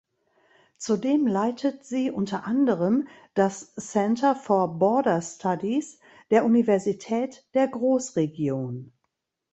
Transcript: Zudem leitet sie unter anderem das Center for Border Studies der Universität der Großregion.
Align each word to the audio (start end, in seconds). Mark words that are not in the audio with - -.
Zudem 0.79 1.27
leitet 1.27 1.85
sie 1.85 2.09
unter 2.09 2.45
anderem 2.45 3.07
das 3.35 3.75
Center 3.75 4.35
for 4.35 4.79
Border 4.79 5.21
Studies 5.21 5.99
der 6.31 6.43
Universität 6.43 7.45
der 7.53 7.67
Großregion. 7.67 8.91